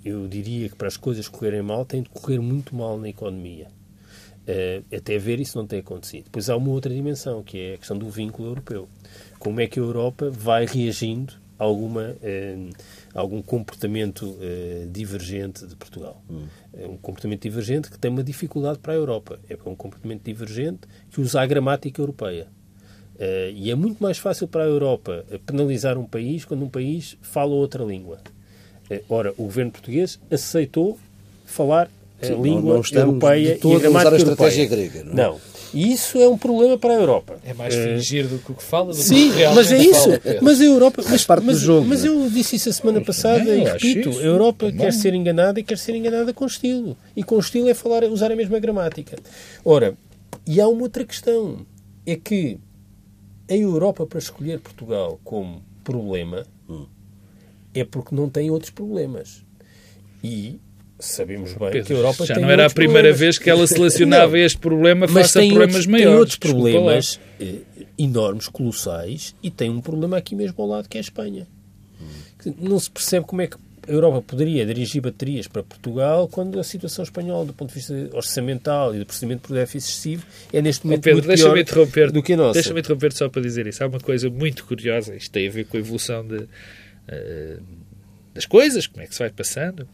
[0.05, 3.69] eu diria que para as coisas correrem mal, tem de correr muito mal na economia.
[4.95, 6.25] até ver isso não tem acontecido.
[6.25, 8.89] Depois há uma outra dimensão, que é a questão do vínculo europeu.
[9.39, 12.17] Como é que a Europa vai reagindo a alguma
[13.13, 14.39] algum comportamento
[14.91, 16.23] divergente de Portugal.
[16.31, 16.47] Hum.
[16.73, 19.41] É um comportamento divergente que tem uma dificuldade para a Europa.
[19.49, 22.47] É um comportamento divergente que usa a gramática europeia.
[23.19, 27.17] Uh, e é muito mais fácil para a Europa penalizar um país quando um país
[27.21, 28.19] fala outra língua.
[28.89, 30.97] Uh, ora, o governo português aceitou
[31.45, 31.91] falar
[32.23, 34.91] a Sim, língua não, não europeia e a gramática usar a estratégia europeia.
[34.91, 35.05] grega.
[35.05, 35.13] Não.
[35.13, 35.27] É?
[35.27, 35.41] não.
[35.75, 37.39] E isso é um problema para a Europa.
[37.45, 40.05] É mais fingir do que o que fala do Sim, que mas é isso.
[40.05, 41.03] Fala, mas a Europa.
[41.09, 42.09] Mas, parte mas, do jogo, mas é?
[42.09, 44.79] eu disse isso a semana passada e repito: a Europa também.
[44.79, 46.97] quer ser enganada e quer ser enganada com estilo.
[47.15, 49.19] E com estilo é falar, usar a mesma gramática.
[49.65, 49.95] Ora,
[50.47, 51.67] e há uma outra questão:
[52.07, 52.59] é que
[53.49, 56.87] a Europa, para escolher Portugal como problema, hum.
[57.75, 59.45] é porque não tem outros problemas.
[60.23, 60.61] E
[60.99, 63.21] sabemos bem Pedro, que a Europa já tem não era a primeira problemas.
[63.21, 66.11] vez que ela selecionava este problema face a problemas outros, maiores.
[66.11, 70.99] Tem outros problemas eh, enormes, colossais, e tem um problema aqui mesmo ao lado, que
[70.99, 71.47] é a Espanha.
[72.57, 73.57] Não se percebe como é que
[73.89, 77.95] a Europa poderia dirigir baterias para Portugal quando a situação espanhola, do ponto de vista
[78.13, 82.13] orçamental e do procedimento por déficit excessivo, é neste momento oh, Pedro, muito pior interromper,
[82.13, 82.55] do que a nossa.
[82.55, 83.83] Deixa-me interromper só para dizer isso.
[83.83, 87.63] Há uma coisa muito curiosa, isto tem a ver com a evolução de, uh,
[88.35, 89.89] das coisas, como é que se vai passando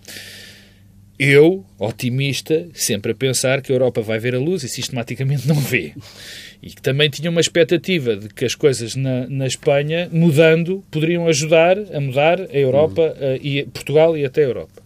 [1.18, 5.54] eu, otimista, sempre a pensar que a Europa vai ver a luz e sistematicamente não
[5.54, 5.92] vê.
[6.62, 11.26] E que também tinha uma expectativa de que as coisas na, na Espanha, mudando, poderiam
[11.28, 13.38] ajudar a mudar a Europa, uhum.
[13.40, 14.82] e Portugal e até a Europa.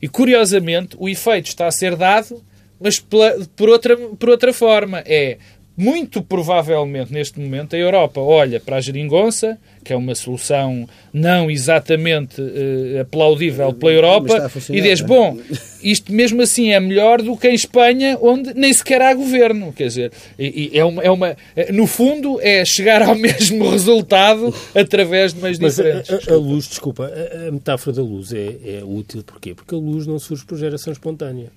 [0.00, 2.42] E curiosamente, o efeito está a ser dado,
[2.80, 5.02] mas por outra, por outra forma.
[5.06, 5.38] É
[5.76, 11.50] muito provavelmente, neste momento, a Europa olha para a geringonça, que é uma solução não
[11.50, 15.04] exatamente uh, aplaudível pela Europa, e diz, é?
[15.04, 15.36] bom,
[15.82, 19.72] isto mesmo assim é melhor do que em Espanha, onde nem sequer há governo.
[19.72, 21.36] Quer dizer, e, e é, uma, é uma,
[21.72, 26.28] no fundo, é chegar ao mesmo resultado através de meios Mas diferentes.
[26.28, 29.54] A, a, a, luz, desculpa, a, a, metáfora da luz é, é útil porquê?
[29.54, 31.50] Porque a luz não surge por geração espontânea.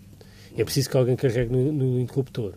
[0.58, 2.54] É preciso que alguém carregue no, no interruptor.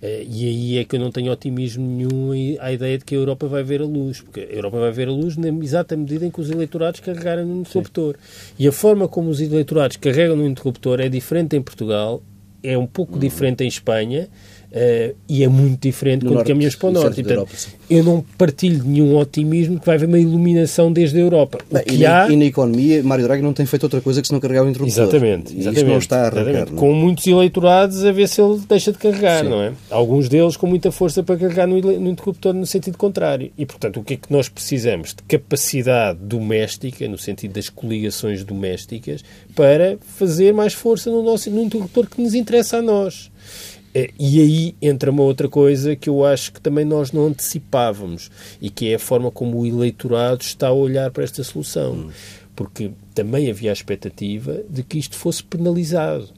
[0.00, 3.18] Uh, e aí é que eu não tenho otimismo nenhum à ideia de que a
[3.18, 6.24] Europa vai ver a luz, porque a Europa vai ver a luz na exata medida
[6.24, 8.14] em que os eleitorados carregarem no interruptor.
[8.14, 8.54] Sim.
[8.60, 12.22] E a forma como os eleitorados carregam no interruptor é diferente em Portugal,
[12.62, 13.18] é um pouco uhum.
[13.18, 14.28] diferente em Espanha,
[14.70, 17.22] Uh, e é muito diferente no quando norte, caminhas para o norte.
[17.22, 17.52] Portanto, Europa,
[17.88, 21.58] eu não partilho de nenhum otimismo que vai haver uma iluminação desde a Europa.
[21.90, 22.26] E, há...
[22.26, 24.64] na, e, na, economia, Mário Draghi não tem feito outra coisa que se não carregar
[24.64, 25.04] o interruptor.
[25.04, 25.54] Exatamente.
[25.54, 26.66] E exatamente, não está a arrancar.
[26.66, 26.76] Não?
[26.76, 26.78] É?
[26.78, 29.50] Com muitos eleitorados a ver se ele deixa de carregar, Sim.
[29.50, 29.72] não é?
[29.90, 33.50] Alguns deles com muita força para carregar no, no interruptor no sentido contrário.
[33.56, 35.14] E, portanto, o que é que nós precisamos?
[35.14, 41.62] De capacidade doméstica, no sentido das coligações domésticas, para fazer mais força no, nosso, no
[41.62, 43.30] interruptor que nos interessa a nós.
[43.94, 48.30] É, e aí entra uma outra coisa que eu acho que também nós não antecipávamos
[48.60, 52.10] e que é a forma como o eleitorado está a olhar para esta solução.
[52.54, 56.28] Porque também havia a expectativa de que isto fosse penalizado.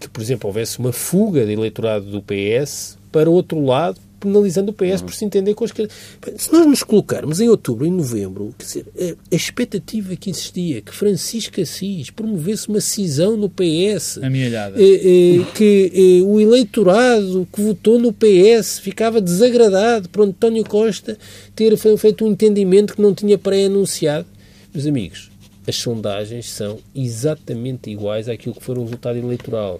[0.00, 4.74] Que, por exemplo, houvesse uma fuga de eleitorado do PS para outro lado penalizando o
[4.74, 5.72] PS por se entender com as
[6.36, 10.80] Se nós nos colocarmos em outubro, em novembro, quer dizer, a, a expectativa que existia
[10.80, 14.18] que Francisco Assis promovesse uma cisão no PS.
[14.78, 21.18] Eh, eh, que eh, o eleitorado que votou no PS ficava desagradado por António Costa
[21.54, 24.26] ter feito um entendimento que não tinha pré-anunciado.
[24.72, 25.30] Meus amigos,
[25.66, 29.78] as sondagens são exatamente iguais àquilo que foi o resultado eleitoral.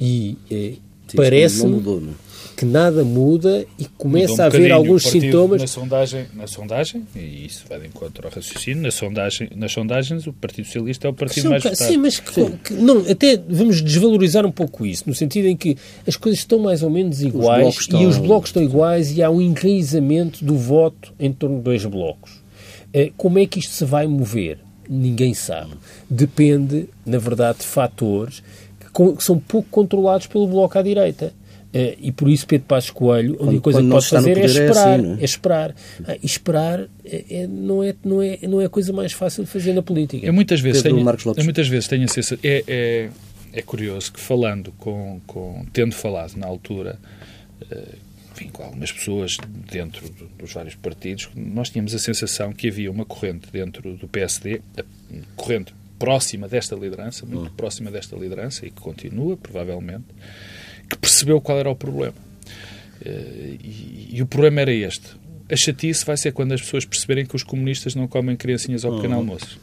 [0.00, 0.74] E eh,
[1.14, 1.82] parece-me
[2.56, 5.60] que nada muda e começa um a haver alguns sintomas.
[5.60, 10.26] Na sondagem, na sondagem, e isso vai de encontro ao raciocínio, na sondagem, nas sondagens
[10.26, 11.88] o Partido Socialista é o partido mais votado.
[11.88, 15.76] Sim, mas que, que, não, até vamos desvalorizar um pouco isso, no sentido em que
[16.06, 18.02] as coisas estão mais ou menos iguais os estão...
[18.02, 21.84] e os blocos estão iguais e há um enraizamento do voto em torno de dois
[21.84, 22.42] blocos.
[22.92, 24.58] Eh, como é que isto se vai mover?
[24.88, 25.72] Ninguém sabe.
[26.08, 28.42] Depende, na verdade, de fatores
[29.16, 31.32] que são pouco controlados pelo bloco à direita
[31.74, 34.76] Uh, e por isso Pedro Passos Coelho, a única coisa que pode fazer é esperar.
[34.76, 35.20] É, assim, é?
[35.20, 35.74] é esperar.
[36.06, 39.42] Ah, e esperar é, é, não, é, não, é, não é a coisa mais fácil
[39.42, 40.24] de fazer na política.
[40.24, 42.38] Eu muitas vezes tenho, eu muitas vezes tenho a sensação...
[42.44, 43.10] É, é,
[43.52, 45.66] é curioso que falando com, com...
[45.72, 46.96] Tendo falado na altura...
[47.62, 49.36] Uh, enfim, com algumas pessoas
[49.70, 54.60] dentro dos vários partidos, nós tínhamos a sensação que havia uma corrente dentro do PSD,
[55.36, 57.54] corrente próxima desta liderança, muito hum.
[57.56, 60.06] próxima desta liderança, e que continua, provavelmente,
[60.96, 62.14] percebeu qual era o problema.
[63.04, 65.08] Eh, e, e o problema era este.
[65.50, 68.96] A chatice vai ser quando as pessoas perceberem que os comunistas não comem criancinhas ao
[68.96, 69.18] pequeno hum.
[69.18, 69.60] almoço.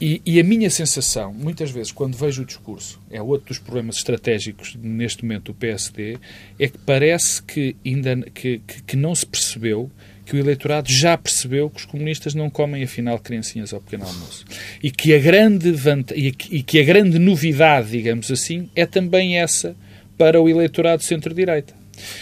[0.00, 3.96] E, e, a minha sensação, muitas vezes, quando vejo o discurso, é outro dos problemas
[3.96, 6.18] estratégicos neste momento do PSD,
[6.58, 9.88] é que parece que ainda que, que, que não se percebeu
[10.24, 14.44] que o eleitorado já percebeu que os comunistas não comem, afinal, criancinhas ao pequeno almoço.
[14.82, 16.14] E que a grande, vanta...
[16.16, 19.76] e que a grande novidade, digamos assim, é também essa
[20.16, 21.74] para o eleitorado centro-direita.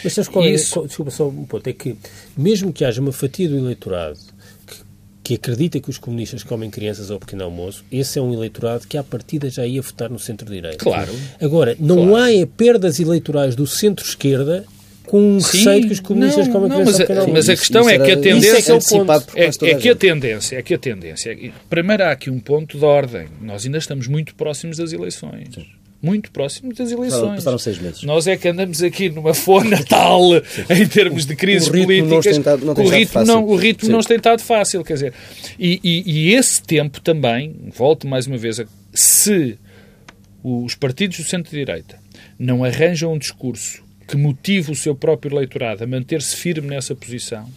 [0.02, 0.50] Mas sabes qual é?
[0.50, 0.82] Isso...
[0.86, 1.66] Desculpa só um ponto.
[1.66, 1.96] É que,
[2.36, 4.18] mesmo que haja uma fatia do eleitorado
[5.22, 8.96] que acredita que os comunistas comem crianças ao pequeno almoço, esse é um eleitorado que
[8.96, 10.78] à partida já ia votar no centro-direita.
[10.78, 11.12] Claro.
[11.40, 12.42] Agora, não claro.
[12.42, 14.64] há perdas eleitorais do centro-esquerda
[15.06, 17.36] com um receio que os comunistas não, comem não, crianças mas, ao pequeno almoço.
[17.36, 18.72] Mas a questão é que a tendência...
[19.36, 21.52] É, é, é, que a tendência, é que a tendência...
[21.68, 23.28] Primeiro há aqui um ponto de ordem.
[23.40, 25.54] Nós ainda estamos muito próximos das eleições.
[25.54, 27.36] Sim muito próximo das eleições.
[27.36, 28.02] Passaram seis meses.
[28.02, 30.22] Nós é que andamos aqui numa fona tal
[30.70, 32.38] em termos de crises o políticas.
[32.38, 33.92] Não o ritmo, não, o ritmo Sim.
[33.92, 34.82] não tem estado fácil.
[34.82, 35.14] Quer dizer,
[35.58, 39.58] e, e, e, esse tempo também, volto mais uma vez, a, se
[40.42, 41.98] os partidos do centro-direita
[42.38, 47.48] não arranjam um discurso que motive o seu próprio eleitorado a manter-se firme nessa posição,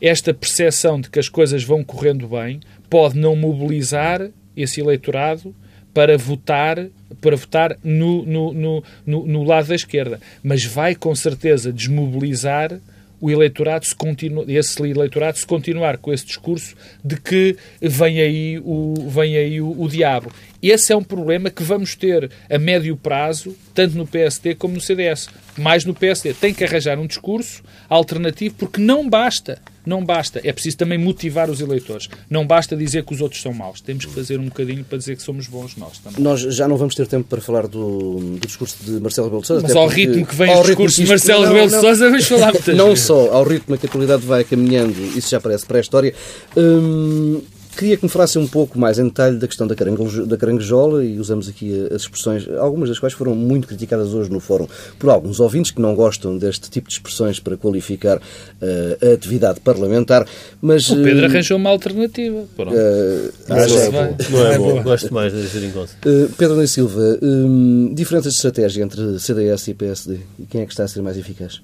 [0.00, 5.54] esta percepção de que as coisas vão correndo bem pode não mobilizar esse eleitorado
[5.96, 6.88] para votar
[7.22, 12.78] para votar no, no, no, no, lado da esquerda, mas vai com certeza desmobilizar
[13.18, 18.58] o eleitorado se continu, esse eleitorado se continuar com esse discurso de que vem aí
[18.62, 20.30] o, vem aí o, o diabo.
[20.70, 24.80] Esse é um problema que vamos ter a médio prazo, tanto no PSD como no
[24.80, 25.28] CDS.
[25.56, 26.34] Mais no PSD.
[26.34, 30.40] Tem que arranjar um discurso alternativo, porque não basta não basta.
[30.42, 32.08] É preciso também motivar os eleitores.
[32.28, 33.80] Não basta dizer que os outros são maus.
[33.80, 36.20] Temos que fazer um bocadinho para dizer que somos bons nós também.
[36.20, 39.46] Nós já não vamos ter tempo para falar do, do discurso de Marcelo Rebelo de
[39.46, 39.62] Sousa.
[39.62, 42.26] Mas ao porque, ritmo que vem o discurso de Marcelo não, Rebelo de Sousa, vamos
[42.26, 43.04] falar muitas Não vezes.
[43.04, 46.12] só, ao ritmo que a atualidade vai caminhando, isso já parece pré-história.
[46.56, 47.40] Hum,
[47.76, 51.18] Queria que me falasse um pouco mais em detalhe da questão da, da caranguejola e
[51.18, 54.66] usamos aqui as expressões, algumas das quais foram muito criticadas hoje no fórum
[54.98, 59.60] por alguns ouvintes que não gostam deste tipo de expressões para qualificar uh, a atividade
[59.60, 60.26] parlamentar.
[60.60, 62.44] Mas, o Pedro uh, arranjou uma alternativa.
[62.56, 62.74] Pronto.
[62.74, 64.16] Uh, não, é bom.
[64.30, 64.82] não é bom.
[64.82, 65.94] Gosto mais da geringonça.
[66.06, 70.18] Uh, Pedro da Silva, um, diferenças de estratégia entre CDS e PSD.
[70.38, 71.60] E quem é que está a ser mais eficaz?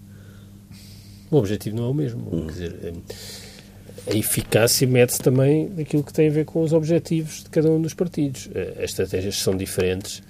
[1.31, 2.29] O objetivo não é o mesmo.
[2.31, 2.47] Hum.
[2.47, 2.95] Quer dizer,
[4.07, 7.81] a eficácia mede-se também naquilo que tem a ver com os objetivos de cada um
[7.81, 8.49] dos partidos.
[8.55, 10.23] Eh, as estratégias são diferentes,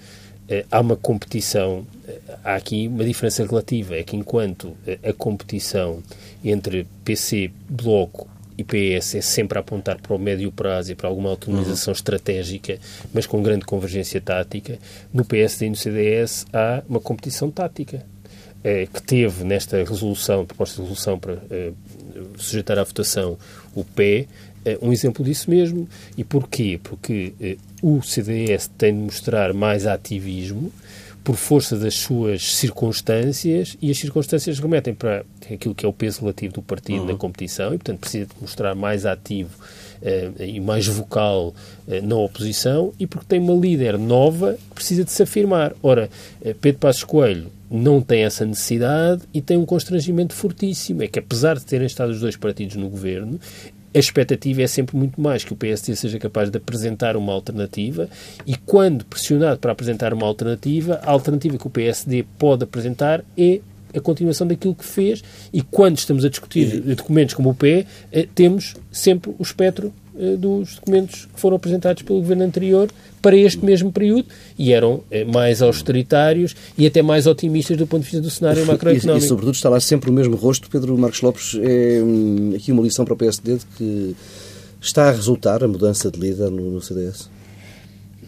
[0.47, 6.03] eh, há uma competição, eh, há aqui uma diferença relativa, é que enquanto a competição
[6.43, 11.09] entre PC, Bloco e PS é sempre a apontar para o médio prazo e para
[11.09, 11.95] alguma autonomização uhum.
[11.95, 12.77] estratégica,
[13.11, 14.77] mas com grande convergência tática,
[15.11, 18.05] no PSD e no CDS há uma competição tática.
[18.93, 21.37] que teve nesta resolução, proposta de resolução para
[22.37, 23.37] sujeitar à votação
[23.75, 24.27] o pé,
[24.65, 25.87] é um exemplo disso mesmo.
[26.17, 26.79] E porquê?
[26.81, 30.71] Porque eh, o CDS tem de mostrar mais ativismo
[31.23, 36.21] por força das suas circunstâncias e as circunstâncias remetem para aquilo que é o peso
[36.21, 37.07] relativo do partido uhum.
[37.07, 39.57] na competição e, portanto, precisa de mostrar mais ativo
[40.39, 41.53] e mais vocal
[41.87, 45.73] uh, na oposição e porque tem uma líder nova que precisa de se afirmar.
[45.81, 46.09] Ora,
[46.41, 51.03] uh, Pedro Passos Coelho não tem essa necessidade e tem um constrangimento fortíssimo.
[51.03, 53.39] É que, apesar de terem estado os dois partidos no governo,
[53.95, 58.09] a expectativa é sempre muito mais que o PSD seja capaz de apresentar uma alternativa
[58.45, 63.59] e, quando pressionado para apresentar uma alternativa, a alternativa que o PSD pode apresentar é
[63.95, 68.27] a continuação daquilo que fez e quando estamos a discutir documentos como o PE, eh,
[68.33, 72.89] temos sempre o espectro eh, dos documentos que foram apresentados pelo governo anterior
[73.21, 74.25] para este mesmo período
[74.59, 78.65] e eram eh, mais austeritários e até mais otimistas do ponto de vista do cenário
[78.65, 79.23] macroeconómico.
[79.23, 80.69] E, e sobretudo está lá sempre o mesmo rosto.
[80.69, 84.15] Pedro Marcos Lopes é hum, aqui uma lição para o PSD de que
[84.79, 87.29] está a resultar a mudança de líder no, no CDS?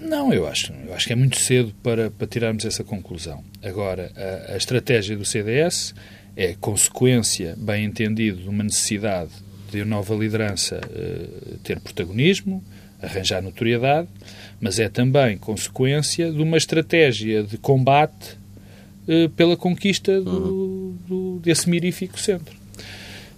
[0.06, 3.44] Não, eu acho, eu acho que é muito cedo para, para tirarmos essa conclusão.
[3.64, 5.96] Agora, a, a estratégia do CDS
[6.36, 9.32] é consequência, bem entendido, de uma necessidade
[9.72, 12.64] de uma nova liderança uh, ter protagonismo,
[13.02, 14.08] arranjar notoriedade,
[14.60, 18.38] mas é também consequência de uma estratégia de combate
[19.08, 20.98] uh, pela conquista do, uhum.
[21.08, 22.56] do, desse mirífico centro.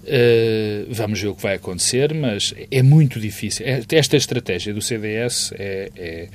[0.08, 3.66] Uh, vamos ver o que vai acontecer, mas é muito difícil.
[3.92, 6.28] Esta estratégia do CDS é, é,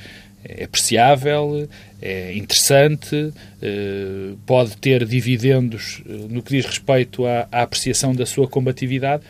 [0.45, 1.67] é apreciável,
[2.01, 8.47] é interessante, uh, pode ter dividendos no que diz respeito à, à apreciação da sua
[8.47, 9.23] combatividade,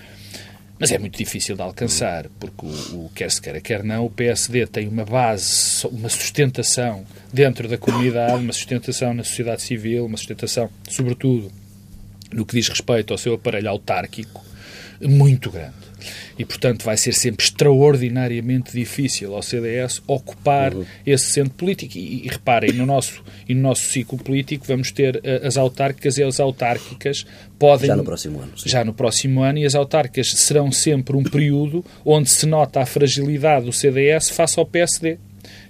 [0.77, 4.11] mas é muito difícil de alcançar, porque o, o, quer se queira, quer não, o
[4.11, 10.17] PSD tem uma base, uma sustentação dentro da comunidade, uma sustentação na sociedade civil, uma
[10.17, 11.53] sustentação, sobretudo,
[12.33, 14.45] no que diz respeito ao seu aparelho autárquico,
[15.01, 15.83] muito grande.
[16.39, 20.85] E, portanto, vai ser sempre extraordinariamente difícil ao CDS ocupar uhum.
[21.07, 21.97] esse centro político.
[21.97, 26.19] E, e, reparem, no nosso, e no nosso ciclo político vamos ter uh, as autárquicas
[26.19, 27.25] e as autárquicas
[27.59, 27.87] podem...
[27.87, 28.59] Já no próximo ano.
[28.59, 28.69] Sim.
[28.69, 29.59] Já no próximo ano.
[29.59, 34.59] E as autárquicas serão sempre um período onde se nota a fragilidade do CDS face
[34.59, 35.19] ao PSD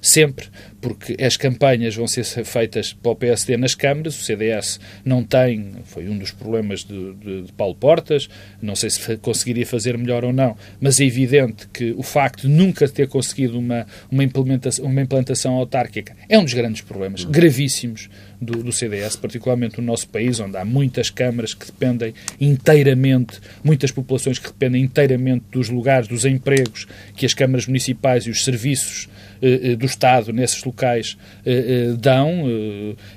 [0.01, 0.49] sempre,
[0.83, 5.75] porque as campanhas vão ser feitas para o PSD nas câmaras, o CDS não tem,
[5.85, 8.29] foi um dos problemas de, de, de Paulo Portas,
[8.61, 12.49] não sei se conseguiria fazer melhor ou não, mas é evidente que o facto de
[12.49, 18.11] nunca ter conseguido uma, uma, implementação, uma implantação autárquica é um dos grandes problemas, gravíssimos,
[18.43, 23.91] do, do, CDS, particularmente no nosso país, onde há muitas câmaras que dependem inteiramente, muitas
[23.91, 26.87] populações que dependem inteiramente dos lugares, dos empregos
[27.17, 29.09] que as câmaras municipais e os serviços
[29.41, 31.17] eh, eh, do Estado nesses locais
[31.47, 32.45] eh, dão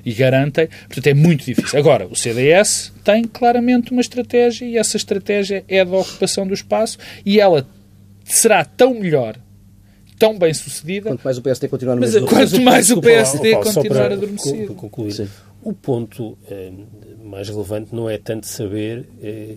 [0.05, 0.67] e garantem.
[0.87, 1.77] Portanto, é muito difícil.
[1.77, 6.97] Agora, o CDS tem claramente uma estratégia e essa estratégia é da ocupação do espaço
[7.25, 7.67] e ela
[8.23, 9.37] será tão melhor
[10.17, 11.09] tão bem sucedida.
[11.09, 14.73] Quanto mais o PSD continuar no mas, mesmo Quanto mais o PSD Paulo, continuar adormecido.
[14.73, 15.11] Concluir.
[15.11, 15.27] Sim.
[15.61, 16.71] O ponto eh,
[17.23, 19.55] mais relevante não é tanto saber eh,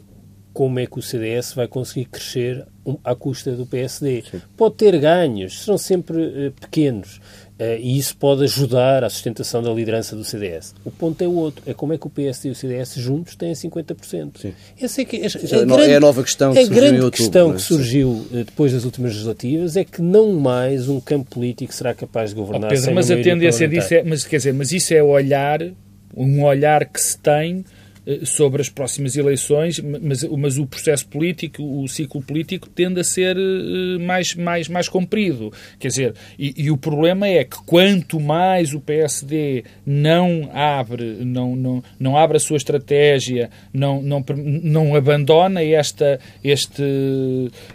[0.53, 2.67] como é que o CDS vai conseguir crescer
[3.05, 4.25] à custa do PSD.
[4.29, 4.41] Sim.
[4.57, 7.21] Pode ter ganhos, serão sempre uh, pequenos.
[7.59, 10.75] Uh, e isso pode ajudar à sustentação da liderança do CDS.
[10.85, 13.35] O ponto é o outro, é como é que o PSD e o CDS juntos
[13.35, 14.31] têm 50%.
[14.41, 14.55] Sim.
[14.81, 17.07] Essa é, que, é, é, é, grande, é a nova questão que a surgiu grande
[17.07, 21.31] em questão que surgiu uh, depois das últimas legislativas é que não mais um campo
[21.31, 24.55] político será capaz de governar oh, Pedro, mas a tendência disso é, mas quer dizer,
[24.55, 25.61] mas isso é olhar,
[26.17, 27.78] um olhar que se tem eh,
[28.25, 33.37] sobre as próximas eleições, mas, mas o processo político, o ciclo político tende a ser
[33.37, 35.53] eh, mais, mais, mais comprido.
[35.79, 41.55] Quer dizer, e, e, o problema é que quanto mais o PSD não abre, não,
[41.55, 44.25] não, não abre a sua estratégia, não, não,
[44.63, 46.83] não abandona esta, este,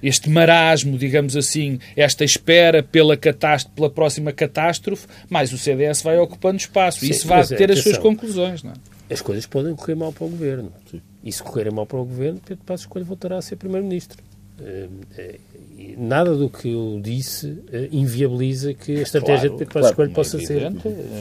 [0.02, 6.18] este marasmo, digamos assim, esta espera pela, catástrofe, pela próxima catástrofe, mais o CDS vai
[6.18, 7.02] ocupando espaço.
[7.02, 8.64] Sim, Isso vai é, ter as suas conclusões.
[8.64, 8.93] Não é?
[9.10, 10.72] As coisas podem correr mal para o governo.
[10.89, 11.01] Sim.
[11.24, 14.22] E se correrem mal para o governo, Pedro Passos Coelho voltará a ser primeiro-ministro.
[14.62, 14.88] Eh,
[15.18, 15.39] eh,
[15.97, 19.95] nada do que eu disse eh, inviabiliza que a estratégia claro, de Pedro Passos claro,
[19.95, 20.72] Coelho é possa ser.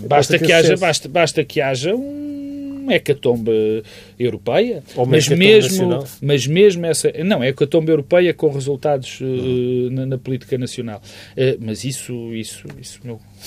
[0.07, 3.83] Basta que, haja, basta, basta que haja um hecatombe
[4.18, 6.09] europeia, Ou mas mesmo, nacional.
[6.20, 11.01] mas mesmo essa, não, é hecatombe europeia com resultados uh, na, na, política nacional.
[11.33, 13.20] Uh, mas isso, isso, isso, meu,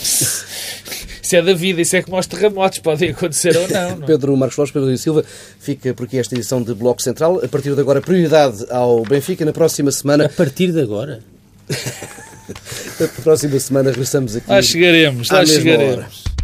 [1.25, 3.97] isso é da vida, isso é como aos terremotos, podem acontecer ou não.
[3.97, 4.03] não.
[4.03, 4.07] É?
[4.07, 5.25] Pedro Marcos Lopes, Pedro e Silva,
[5.59, 7.41] fica por aqui esta edição de Bloco Central.
[7.43, 9.43] A partir de agora, prioridade ao Benfica.
[9.43, 10.25] Na próxima semana.
[10.25, 11.21] A partir de agora?
[12.99, 14.47] Na próxima semana regressamos aqui.
[14.47, 15.95] Lá chegaremos, lá chegaremos.
[15.95, 16.34] Hora.